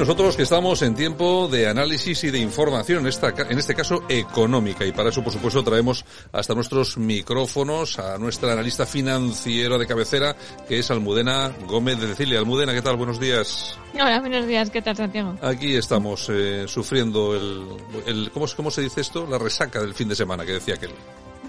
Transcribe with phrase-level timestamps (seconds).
[0.00, 4.02] nosotros que estamos en tiempo de análisis y de información, en, esta, en este caso
[4.08, 9.86] económica, y para eso, por supuesto, traemos hasta nuestros micrófonos a nuestra analista financiera de
[9.86, 10.34] cabecera,
[10.66, 12.38] que es Almudena Gómez de Cecilia.
[12.38, 12.96] Almudena, ¿qué tal?
[12.96, 13.78] Buenos días.
[13.92, 15.34] Hola, buenos días, ¿qué tal, Santiago?
[15.42, 17.66] Aquí estamos eh, sufriendo el,
[18.06, 19.26] el ¿cómo, ¿cómo se dice esto?
[19.26, 20.92] La resaca del fin de semana, que decía aquel.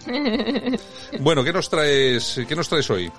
[1.21, 3.09] bueno, ¿qué nos traes, qué nos traes hoy?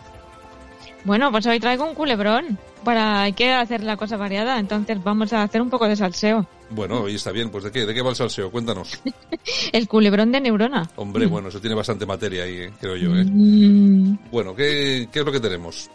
[1.04, 2.58] Bueno, pues hoy traigo un culebrón.
[2.84, 6.46] Para hay que hacer la cosa variada, entonces vamos a hacer un poco de salseo.
[6.70, 7.48] Bueno, hoy está bien.
[7.50, 7.86] Pues ¿de qué?
[7.86, 8.50] ¿De qué va el salseo?
[8.50, 9.00] Cuéntanos.
[9.72, 10.90] el culebrón de neurona.
[10.96, 12.72] Hombre, bueno, eso tiene bastante materia ahí, ¿eh?
[12.80, 13.14] creo yo.
[13.14, 13.24] ¿eh?
[13.24, 14.18] Mm.
[14.32, 15.90] Bueno, ¿qué, ¿qué es lo que tenemos?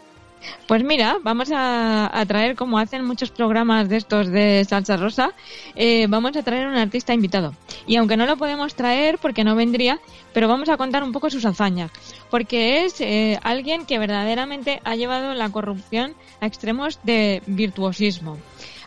[0.66, 5.32] Pues mira, vamos a, traer, como hacen muchos programas de estos de salsa rosa,
[5.74, 7.54] eh, vamos a traer un artista invitado.
[7.86, 9.98] Y aunque no lo podemos traer porque no vendría,
[10.32, 11.90] pero vamos a contar un poco sus hazañas.
[12.30, 18.36] Porque es eh, alguien que verdaderamente ha llevado la corrupción a extremos de virtuosismo.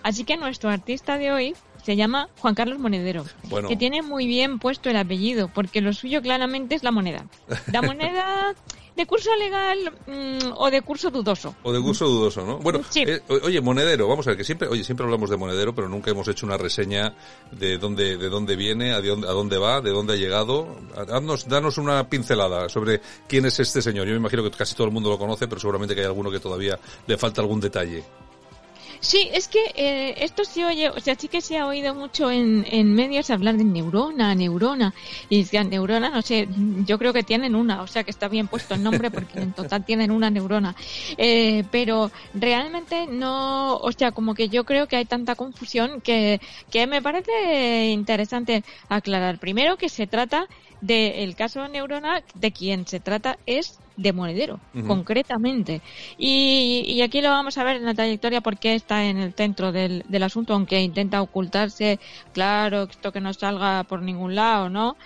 [0.04, 3.26] Así que nuestro artista de hoy se llama Juan Carlos Monedero,
[3.68, 7.26] que tiene muy bien puesto el apellido, porque lo suyo claramente es la moneda.
[7.72, 8.54] La moneda
[9.02, 11.56] de curso legal mm, o de curso dudoso.
[11.64, 12.60] O de curso dudoso, ¿no?
[12.60, 15.90] Bueno, eh, oye, Monedero, vamos a ver, que siempre, oye, siempre hablamos de Monedero, pero
[15.90, 17.16] nunca hemos hecho una reseña
[17.52, 20.78] de dónde, de dónde viene, a dónde, a dónde va, de dónde ha llegado.
[21.08, 24.06] Danos, danos una pincelada sobre quién es este señor.
[24.06, 26.30] Yo me imagino que casi todo el mundo lo conoce, pero seguramente que hay alguno
[26.30, 26.78] que todavía
[27.08, 28.04] le falta algún detalle.
[29.04, 32.30] Sí, es que eh, esto se oye, o sea, sí que se ha oído mucho
[32.30, 34.94] en, en medios hablar de neurona, neurona.
[35.28, 38.48] Y decían, neurona, no sé, yo creo que tienen una, o sea que está bien
[38.48, 40.76] puesto el nombre porque en total tienen una neurona.
[41.18, 46.40] Eh, pero realmente no, o sea, como que yo creo que hay tanta confusión que,
[46.70, 49.40] que me parece interesante aclarar.
[49.40, 50.48] Primero que se trata
[50.82, 55.82] del caso Neurona, de quien se trata es de monedero, concretamente.
[56.18, 59.72] Y, y, aquí lo vamos a ver en la trayectoria porque está en el centro
[59.72, 62.00] del, del asunto, aunque intenta ocultarse,
[62.34, 64.98] claro, esto que no salga por ningún lado, ¿no?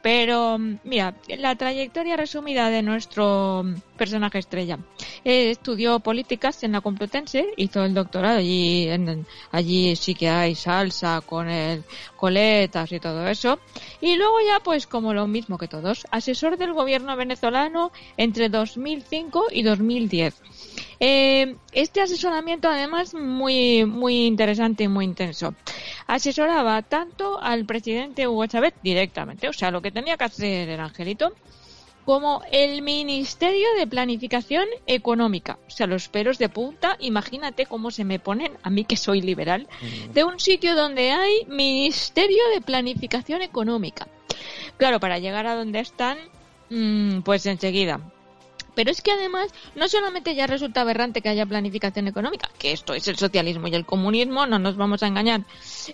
[0.00, 3.64] Pero, mira, la trayectoria resumida de nuestro
[3.96, 4.78] personaje estrella.
[5.24, 10.54] Eh, estudió políticas en la Complutense, hizo el doctorado allí, en, allí sí que hay
[10.54, 11.84] salsa con el
[12.16, 13.58] coletas y todo eso.
[14.00, 19.46] Y luego ya, pues como lo mismo que todos, asesor del gobierno venezolano entre 2005
[19.50, 20.34] y 2010.
[21.00, 25.54] Eh, este asesoramiento además muy muy interesante y muy intenso.
[26.06, 30.80] Asesoraba tanto al presidente Hugo Chávez directamente, o sea, lo que tenía que hacer el
[30.80, 31.32] angelito,
[32.08, 35.58] como el Ministerio de Planificación Económica.
[35.66, 39.20] O sea, los pelos de punta, imagínate cómo se me ponen, a mí que soy
[39.20, 39.68] liberal,
[40.14, 44.08] de un sitio donde hay Ministerio de Planificación Económica.
[44.78, 46.16] Claro, para llegar a donde están,
[46.70, 48.00] mm, pues enseguida.
[48.78, 52.94] Pero es que además no solamente ya resulta aberrante que haya planificación económica, que esto
[52.94, 55.40] es el socialismo y el comunismo, no nos vamos a engañar.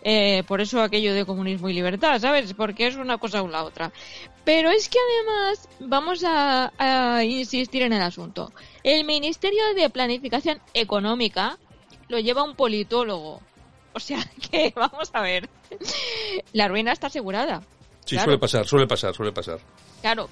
[0.03, 2.53] Eh, por eso aquello de comunismo y libertad, ¿sabes?
[2.53, 3.91] Porque es una cosa o la otra.
[4.45, 8.53] Pero es que además vamos a, insistir en el asunto.
[8.83, 11.59] El Ministerio de Planificación Económica
[12.09, 13.41] lo lleva un politólogo.
[13.95, 14.19] O sea
[14.51, 15.49] que vamos a ver.
[16.53, 17.63] La ruina está asegurada.
[18.05, 19.59] Sí, suele pasar, suele pasar, suele pasar.
[20.03, 20.29] Claro,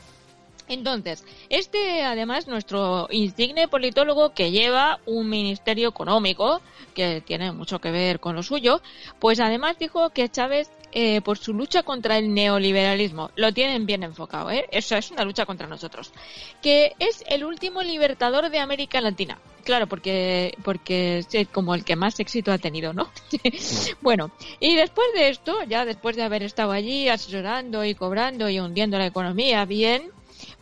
[0.72, 6.60] entonces, este además nuestro insigne politólogo que lleva un ministerio económico
[6.94, 8.82] que tiene mucho que ver con lo suyo,
[9.18, 14.02] pues además dijo que Chávez eh, por su lucha contra el neoliberalismo, lo tienen bien
[14.02, 14.66] enfocado, ¿eh?
[14.70, 16.12] Eso es una lucha contra nosotros,
[16.60, 19.38] que es el último libertador de América Latina.
[19.64, 23.08] Claro, porque porque es como el que más éxito ha tenido, ¿no?
[24.02, 28.60] bueno, y después de esto, ya después de haber estado allí asesorando y cobrando y
[28.60, 30.10] hundiendo la economía bien,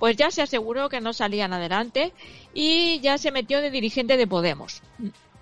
[0.00, 2.12] pues ya se aseguró que no salían adelante
[2.54, 4.82] y ya se metió de dirigente de Podemos.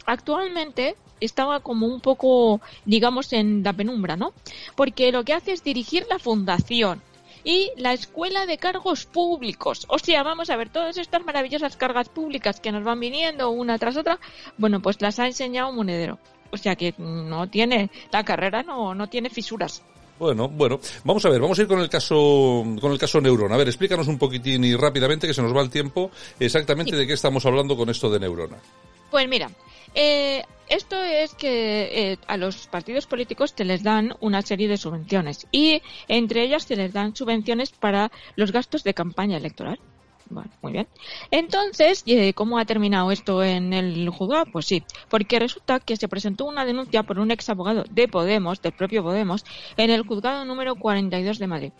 [0.04, 4.34] Actualmente estaba como un poco, digamos, en la penumbra, ¿no?
[4.74, 7.00] Porque lo que hace es dirigir la fundación
[7.44, 9.86] y la escuela de cargos públicos.
[9.88, 13.78] O sea, vamos a ver, todas estas maravillosas cargas públicas que nos van viniendo una
[13.78, 14.18] tras otra,
[14.56, 16.18] bueno, pues las ha enseñado Monedero.
[16.50, 19.84] O sea que no tiene, la carrera no, no tiene fisuras.
[20.18, 23.54] Bueno, bueno, vamos a ver, vamos a ir con el caso, con el caso Neurona.
[23.54, 26.10] A ver, explícanos un poquitín y rápidamente que se nos va el tiempo
[26.40, 28.56] exactamente de qué estamos hablando con esto de Neurona.
[29.10, 29.50] Pues mira,
[29.94, 34.76] eh, esto es que eh, a los partidos políticos se les dan una serie de
[34.76, 39.78] subvenciones y entre ellas se les dan subvenciones para los gastos de campaña electoral.
[40.30, 40.88] Bueno, muy bien.
[41.30, 42.04] Entonces,
[42.34, 44.44] ¿cómo ha terminado esto en el juzgado?
[44.52, 48.60] Pues sí, porque resulta que se presentó una denuncia por un ex abogado de Podemos,
[48.60, 49.44] del propio Podemos,
[49.76, 51.72] en el juzgado número 42 de Madrid.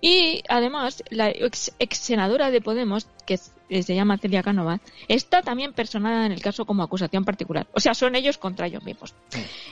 [0.00, 4.80] Y además, la ex, ex senadora de Podemos, que es eh, se llama Celia Canova,
[5.08, 7.66] está también personada en el caso como acusación particular.
[7.72, 9.14] O sea, son ellos contra ellos mismos.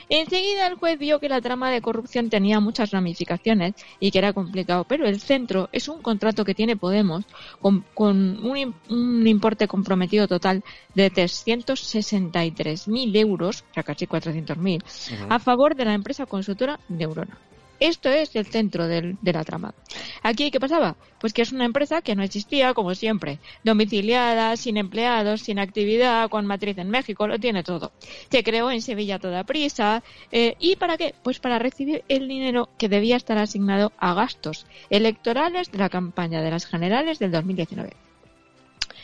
[0.09, 4.33] Enseguida el juez vio que la trama de corrupción tenía muchas ramificaciones y que era
[4.33, 7.25] complicado, pero el centro es un contrato que tiene Podemos
[7.61, 10.63] con, un, un, importe comprometido total
[10.95, 14.83] de 363.000 euros, o sea, casi 400.000,
[15.29, 17.37] a favor de la empresa consultora Neurona.
[17.83, 19.75] Esto es el centro de la trama.
[20.21, 20.95] Aquí, ¿qué pasaba?
[21.19, 26.29] Pues que es una empresa que no existía, como siempre, domiciliada, sin empleados, sin actividad,
[26.29, 27.91] con matriz en México, lo tiene todo.
[28.31, 30.01] Se creó en Sevilla toda prisa.
[30.31, 31.13] Eh, ¿Y para qué?
[31.23, 36.41] Pues para recibir el dinero que debía estar asignado a gastos electorales de la campaña
[36.41, 37.91] de las generales del 2019.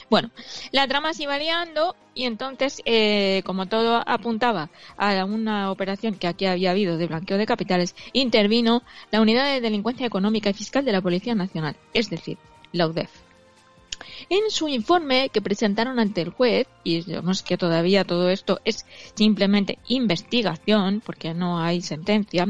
[0.10, 0.32] Bueno,
[0.72, 6.28] la trama se iba liando y entonces, eh, como todo apuntaba a una operación que
[6.28, 10.84] aquí había habido de blanqueo de capitales, intervino la Unidad de Delincuencia Económica y Fiscal
[10.84, 12.38] de la Policía Nacional, es decir,
[12.72, 13.29] la UDEF.
[14.30, 18.86] En su informe que presentaron ante el juez, y digamos que todavía todo esto es
[19.16, 22.48] simplemente investigación, porque no hay sentencia,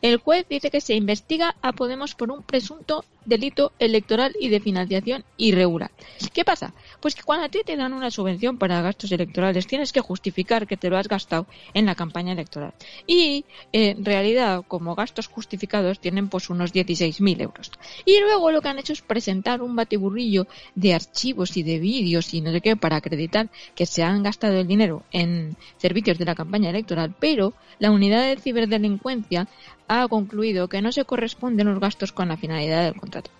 [0.00, 4.60] el juez dice que se investiga a Podemos por un presunto delito electoral y de
[4.60, 5.90] financiación irregular.
[6.32, 6.74] ¿Qué pasa?
[7.00, 10.66] Pues que cuando a ti te dan una subvención para gastos electorales, tienes que justificar
[10.66, 12.74] que te lo has gastado en la campaña electoral.
[13.06, 17.70] Y en realidad, como gastos justificados, tienen pues unos 16.000 euros.
[18.04, 22.32] Y luego lo que han hecho es presentar un batiburrillo de archivos y de vídeos
[22.34, 26.24] y no sé qué para acreditar que se han gastado el dinero en servicios de
[26.24, 29.48] la campaña electoral, pero la unidad de ciberdelincuencia
[29.88, 33.30] ha concluido que no se corresponden los gastos con la finalidad del contrato.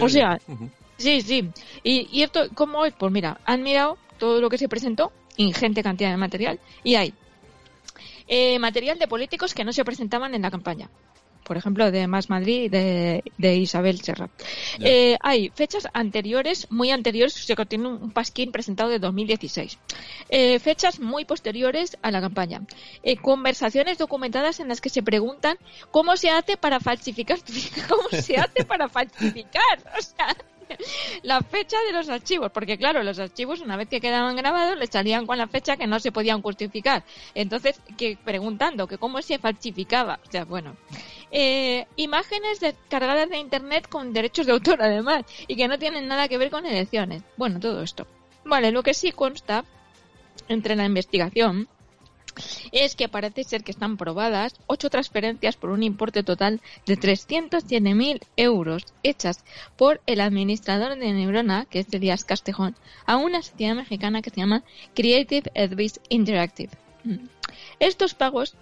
[0.00, 0.38] o sea,
[0.98, 1.48] Sí, sí.
[1.84, 2.92] Y, y esto, ¿cómo es?
[2.92, 7.14] Pues mira, han mirado todo lo que se presentó, ingente cantidad de material, y hay
[8.26, 10.90] eh, material de políticos que no se presentaban en la campaña
[11.48, 14.28] por ejemplo, de Más Madrid de, de Isabel Serra.
[14.78, 19.78] Eh, hay fechas anteriores, muy anteriores, se contiene un pasquín presentado de 2016.
[20.28, 22.60] Eh, fechas muy posteriores a la campaña.
[23.02, 25.56] Eh, conversaciones documentadas en las que se preguntan
[25.90, 27.38] cómo se hace para falsificar,
[27.88, 30.36] cómo se hace para falsificar, o sea,
[31.22, 34.86] la fecha de los archivos, porque claro, los archivos una vez que quedaban grabados le
[34.86, 37.04] salían con la fecha que no se podían justificar.
[37.34, 40.76] Entonces, que preguntando que cómo se falsificaba, o sea, bueno,
[41.30, 46.28] eh, imágenes descargadas de Internet con derechos de autor, además, y que no tienen nada
[46.28, 47.22] que ver con elecciones.
[47.36, 48.06] Bueno, todo esto.
[48.44, 49.64] Vale, lo que sí consta
[50.48, 51.68] entre la investigación
[52.72, 58.20] es que parece ser que están probadas ocho transferencias por un importe total de 307.000
[58.36, 59.44] euros hechas
[59.76, 62.76] por el administrador de Neurona, que es de Díaz Castejón,
[63.06, 64.62] a una sociedad mexicana que se llama
[64.94, 66.70] Creative Advice Interactive.
[67.04, 67.26] Mm.
[67.80, 68.54] Estos pagos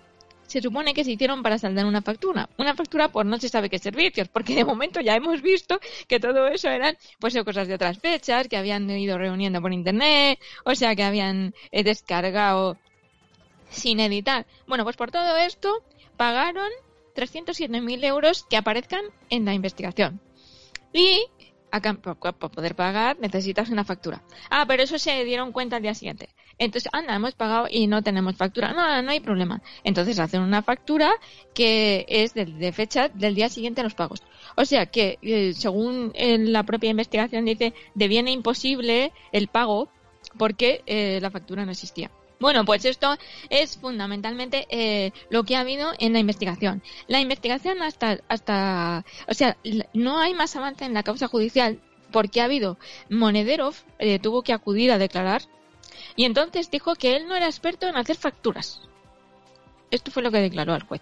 [0.46, 2.48] se supone que se hicieron para saldar una factura.
[2.58, 5.78] Una factura por no se sabe qué servicios, porque de momento ya hemos visto
[6.08, 10.38] que todo eso eran pues cosas de otras fechas, que habían ido reuniendo por internet,
[10.64, 12.78] o sea que habían eh, descargado
[13.70, 14.46] sin editar.
[14.66, 15.82] Bueno, pues por todo esto
[16.16, 16.70] pagaron
[17.14, 20.20] 307.000 euros que aparezcan en la investigación.
[20.92, 21.26] Y
[21.70, 24.22] para poder pagar necesitas una factura.
[24.50, 26.28] Ah, pero eso se dieron cuenta al día siguiente.
[26.58, 28.72] Entonces, anda, hemos pagado y no tenemos factura.
[28.72, 29.60] No, no hay problema.
[29.84, 31.12] Entonces hacen una factura
[31.54, 34.22] que es de, fecha del día siguiente a los pagos.
[34.56, 39.90] O sea que, eh, según en la propia investigación dice, deviene imposible el pago
[40.38, 42.10] porque eh, la factura no existía.
[42.38, 43.16] Bueno, pues esto
[43.48, 46.82] es fundamentalmente eh, lo que ha habido en la investigación.
[47.06, 49.56] La investigación hasta, hasta, o sea,
[49.94, 51.80] no hay más avance en la causa judicial
[52.12, 52.78] porque ha habido
[53.10, 55.42] Monederov eh, tuvo que acudir a declarar
[56.14, 58.80] y entonces dijo que él no era experto en hacer facturas.
[59.90, 61.00] Esto fue lo que declaró al juez.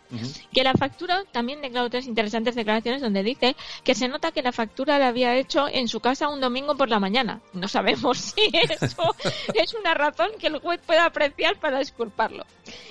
[0.52, 4.52] Que la factura también declaró tres interesantes declaraciones donde dice que se nota que la
[4.52, 7.40] factura la había hecho en su casa un domingo por la mañana.
[7.54, 9.14] No sabemos si eso
[9.54, 12.44] es una razón que el juez pueda apreciar para disculparlo.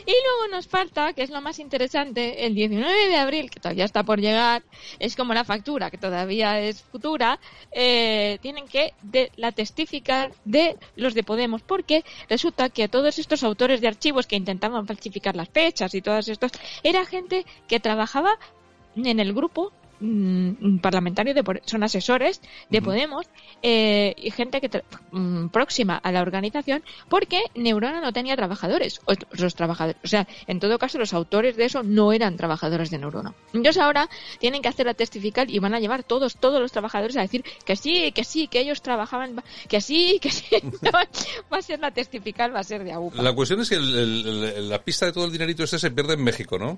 [0.06, 3.86] Y luego nos falta, que es lo más interesante, el 19 de abril, que todavía
[3.86, 4.64] está por llegar,
[5.00, 7.40] es como la factura, que todavía es futura,
[7.72, 13.44] eh, tienen que de, la testificar de los de Podemos, porque resulta que todos estos
[13.44, 16.52] autores de archivos que intentaban falsificar las fechas y todas estas,
[16.84, 18.38] era gente que trabajaba
[18.96, 19.74] en el grupo
[20.06, 23.26] Mm, parlamentarios, de, son asesores de Podemos
[23.62, 29.00] eh, y gente que mm, próxima a la organización porque Neurona no tenía trabajadores.
[29.32, 32.98] Los trabajadores, o sea, en todo caso los autores de eso no eran trabajadores de
[32.98, 33.34] Neurona.
[33.54, 37.16] Entonces ahora tienen que hacer la testifical y van a llevar todos, todos los trabajadores
[37.16, 40.48] a decir que sí, que sí, que ellos trabajaban, que sí, que sí.
[40.94, 41.08] va
[41.58, 43.22] a ser la testifical, va a ser de AUPA.
[43.22, 46.60] La cuestión es que la pista de todo el dinerito este se pierde en México,
[46.60, 46.78] ¿no?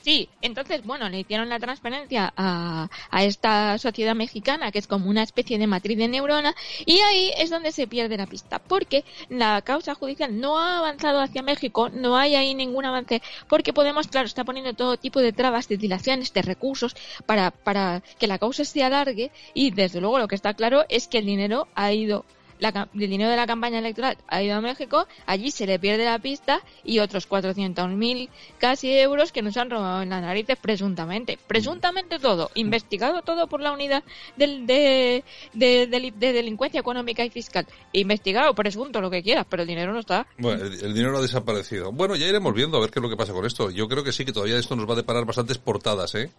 [0.00, 5.10] Sí, entonces, bueno, le hicieron la transferencia a, a, esta sociedad mexicana, que es como
[5.10, 6.54] una especie de matriz de neurona,
[6.86, 11.20] y ahí es donde se pierde la pista, porque la causa judicial no ha avanzado
[11.20, 15.32] hacia México, no hay ahí ningún avance, porque Podemos, claro, está poniendo todo tipo de
[15.32, 16.94] trabas, de dilaciones, de recursos,
[17.26, 21.08] para, para que la causa se alargue, y desde luego lo que está claro es
[21.08, 22.24] que el dinero ha ido
[22.62, 26.04] la, el dinero de la campaña electoral ha ido a México, allí se le pierde
[26.04, 28.28] la pista y otros 400.000
[28.58, 31.38] casi euros que nos han robado en las narices presuntamente.
[31.46, 34.04] Presuntamente todo, investigado todo por la unidad
[34.36, 37.66] de, de, de, delincuencia económica y fiscal.
[37.92, 40.26] Investigado, presunto, lo que quieras, pero el dinero no está.
[40.38, 41.90] Bueno, el, dinero ha desaparecido.
[41.90, 43.70] Bueno, ya iremos viendo a ver qué es lo que pasa con esto.
[43.70, 46.30] Yo creo que sí, que todavía esto nos va a deparar bastantes portadas, ¿eh?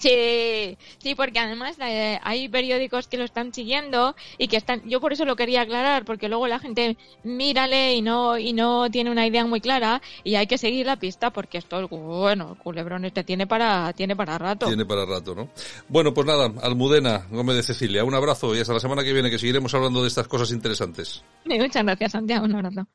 [0.00, 4.80] Sí, sí, porque además eh, hay periódicos que lo están siguiendo y que están.
[4.88, 8.90] Yo por eso lo quería aclarar, porque luego la gente mírale y no y no
[8.90, 12.58] tiene una idea muy clara y hay que seguir la pista porque esto, bueno, el
[12.58, 14.66] culebrón este tiene para tiene para rato.
[14.66, 15.50] Tiene para rato, ¿no?
[15.88, 19.30] Bueno, pues nada, Almudena Gómez de Cecilia, un abrazo y hasta la semana que viene
[19.30, 21.22] que seguiremos hablando de estas cosas interesantes.
[21.44, 22.86] Muchas gracias, Santiago, un abrazo.